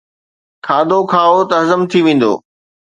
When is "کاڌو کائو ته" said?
0.65-1.55